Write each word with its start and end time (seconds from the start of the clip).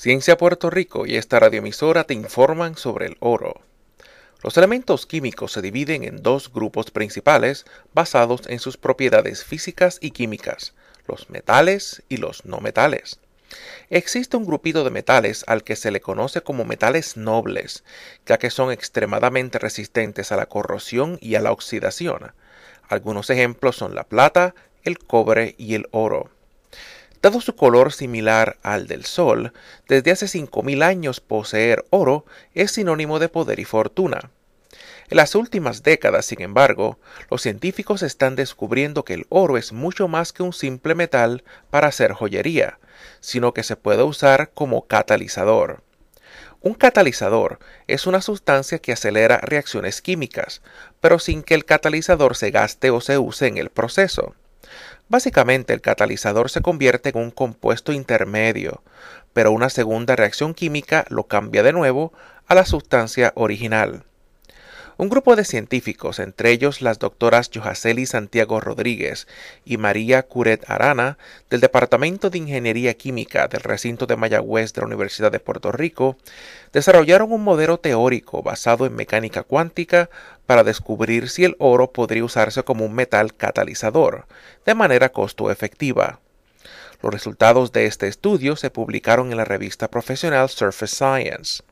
Ciencia 0.00 0.38
Puerto 0.38 0.70
Rico 0.70 1.04
y 1.04 1.16
esta 1.16 1.38
radioemisora 1.40 2.04
te 2.04 2.14
informan 2.14 2.74
sobre 2.74 3.04
el 3.04 3.18
oro. 3.20 3.60
Los 4.42 4.56
elementos 4.56 5.04
químicos 5.04 5.52
se 5.52 5.60
dividen 5.60 6.04
en 6.04 6.22
dos 6.22 6.50
grupos 6.50 6.90
principales 6.90 7.66
basados 7.92 8.40
en 8.46 8.60
sus 8.60 8.78
propiedades 8.78 9.44
físicas 9.44 9.98
y 10.00 10.12
químicas, 10.12 10.72
los 11.06 11.28
metales 11.28 12.02
y 12.08 12.16
los 12.16 12.46
no 12.46 12.60
metales. 12.60 13.20
Existe 13.90 14.38
un 14.38 14.46
grupito 14.46 14.84
de 14.84 14.90
metales 14.90 15.44
al 15.46 15.64
que 15.64 15.76
se 15.76 15.90
le 15.90 16.00
conoce 16.00 16.40
como 16.40 16.64
metales 16.64 17.18
nobles, 17.18 17.84
ya 18.24 18.38
que 18.38 18.48
son 18.48 18.72
extremadamente 18.72 19.58
resistentes 19.58 20.32
a 20.32 20.36
la 20.36 20.46
corrosión 20.46 21.18
y 21.20 21.34
a 21.34 21.42
la 21.42 21.52
oxidación. 21.52 22.32
Algunos 22.88 23.28
ejemplos 23.28 23.76
son 23.76 23.94
la 23.94 24.04
plata, 24.04 24.54
el 24.82 24.98
cobre 24.98 25.56
y 25.58 25.74
el 25.74 25.88
oro. 25.90 26.30
Dado 27.22 27.42
su 27.42 27.54
color 27.54 27.92
similar 27.92 28.56
al 28.62 28.86
del 28.86 29.04
Sol, 29.04 29.52
desde 29.88 30.10
hace 30.10 30.26
5.000 30.26 30.82
años 30.82 31.20
poseer 31.20 31.84
oro 31.90 32.24
es 32.54 32.72
sinónimo 32.72 33.18
de 33.18 33.28
poder 33.28 33.58
y 33.58 33.66
fortuna. 33.66 34.30
En 35.10 35.16
las 35.18 35.34
últimas 35.34 35.82
décadas, 35.82 36.24
sin 36.24 36.40
embargo, 36.40 36.98
los 37.30 37.42
científicos 37.42 38.02
están 38.02 38.36
descubriendo 38.36 39.04
que 39.04 39.12
el 39.14 39.26
oro 39.28 39.58
es 39.58 39.72
mucho 39.72 40.08
más 40.08 40.32
que 40.32 40.42
un 40.42 40.54
simple 40.54 40.94
metal 40.94 41.44
para 41.68 41.88
hacer 41.88 42.12
joyería, 42.12 42.78
sino 43.20 43.52
que 43.52 43.64
se 43.64 43.76
puede 43.76 44.02
usar 44.02 44.52
como 44.54 44.86
catalizador. 44.86 45.82
Un 46.62 46.74
catalizador 46.74 47.58
es 47.86 48.06
una 48.06 48.22
sustancia 48.22 48.78
que 48.78 48.92
acelera 48.92 49.38
reacciones 49.38 50.00
químicas, 50.00 50.62
pero 51.00 51.18
sin 51.18 51.42
que 51.42 51.54
el 51.54 51.66
catalizador 51.66 52.34
se 52.34 52.50
gaste 52.50 52.90
o 52.90 53.02
se 53.02 53.18
use 53.18 53.46
en 53.46 53.58
el 53.58 53.68
proceso. 53.68 54.34
Básicamente 55.10 55.72
el 55.72 55.80
catalizador 55.80 56.50
se 56.50 56.62
convierte 56.62 57.08
en 57.08 57.18
un 57.18 57.32
compuesto 57.32 57.90
intermedio, 57.90 58.84
pero 59.32 59.50
una 59.50 59.68
segunda 59.68 60.14
reacción 60.14 60.54
química 60.54 61.04
lo 61.08 61.24
cambia 61.24 61.64
de 61.64 61.72
nuevo 61.72 62.12
a 62.46 62.54
la 62.54 62.64
sustancia 62.64 63.32
original. 63.34 64.04
Un 65.00 65.08
grupo 65.08 65.34
de 65.34 65.46
científicos, 65.46 66.18
entre 66.18 66.50
ellos 66.50 66.82
las 66.82 66.98
doctoras 66.98 67.48
Yohaceli 67.48 68.04
Santiago 68.04 68.60
Rodríguez 68.60 69.28
y 69.64 69.78
María 69.78 70.24
Curet 70.24 70.68
Arana, 70.68 71.16
del 71.48 71.62
Departamento 71.62 72.28
de 72.28 72.36
Ingeniería 72.36 72.92
Química 72.92 73.48
del 73.48 73.62
recinto 73.62 74.04
de 74.04 74.16
Mayagüez 74.16 74.74
de 74.74 74.82
la 74.82 74.88
Universidad 74.88 75.32
de 75.32 75.40
Puerto 75.40 75.72
Rico, 75.72 76.18
desarrollaron 76.74 77.32
un 77.32 77.42
modelo 77.42 77.80
teórico 77.80 78.42
basado 78.42 78.84
en 78.84 78.94
mecánica 78.94 79.42
cuántica 79.42 80.10
para 80.44 80.64
descubrir 80.64 81.30
si 81.30 81.44
el 81.44 81.56
oro 81.58 81.92
podría 81.92 82.22
usarse 82.22 82.62
como 82.62 82.84
un 82.84 82.92
metal 82.92 83.34
catalizador, 83.34 84.26
de 84.66 84.74
manera 84.74 85.08
costo 85.08 85.50
efectiva. 85.50 86.20
Los 87.02 87.10
resultados 87.10 87.72
de 87.72 87.86
este 87.86 88.06
estudio 88.06 88.54
se 88.54 88.68
publicaron 88.68 89.30
en 89.30 89.38
la 89.38 89.46
revista 89.46 89.88
profesional 89.88 90.50
Surface 90.50 90.94
Science. 90.94 91.62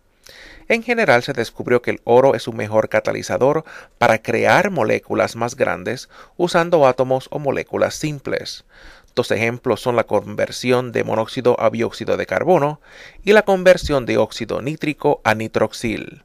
En 0.69 0.83
general 0.83 1.23
se 1.23 1.33
descubrió 1.33 1.81
que 1.81 1.93
el 1.93 2.03
oro 2.05 2.35
es 2.35 2.47
un 2.47 2.57
mejor 2.57 2.91
catalizador 2.91 3.65
para 3.97 4.21
crear 4.21 4.71
moléculas 4.71 5.35
más 5.35 5.57
grandes 5.57 6.11
usando 6.37 6.87
átomos 6.87 7.29
o 7.31 7.39
moléculas 7.39 7.95
simples. 7.95 8.67
Dos 9.15 9.31
ejemplos 9.31 9.81
son 9.81 9.97
la 9.97 10.05
conversión 10.05 10.93
de 10.93 11.05
monóxido 11.05 11.59
a 11.59 11.71
dióxido 11.71 12.19
de 12.19 12.27
carbono 12.27 12.83
y 13.25 13.33
la 13.33 13.41
conversión 13.43 14.05
de 14.05 14.19
óxido 14.19 14.61
nítrico 14.61 15.23
a 15.25 15.35
nitroxil. 15.35 16.23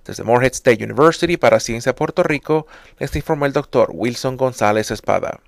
Desde 0.05 0.23
Morehead 0.23 0.53
State 0.53 0.83
University 0.83 1.35
para 1.35 1.59
Ciencia 1.59 1.95
Puerto 1.95 2.21
Rico 2.21 2.67
les 2.99 3.15
informó 3.15 3.47
el 3.47 3.53
doctor 3.53 3.89
Wilson 3.91 4.37
González 4.37 4.91
Espada. 4.91 5.39